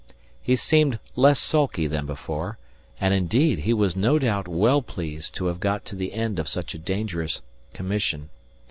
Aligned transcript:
He 0.41 0.55
seemed 0.55 0.97
less 1.15 1.37
sulky 1.37 1.85
than 1.85 2.07
before, 2.07 2.57
and 2.99 3.13
indeed 3.13 3.59
he 3.59 3.71
was 3.75 3.95
no 3.95 4.17
doubt 4.17 4.47
well 4.47 4.81
pleased 4.81 5.35
to 5.35 5.45
have 5.45 5.59
got 5.59 5.85
to 5.85 5.95
the 5.95 6.13
end 6.13 6.39
of 6.39 6.47
such 6.49 6.73
a 6.73 6.79
dangerous 6.79 7.43
commission. 7.71 8.31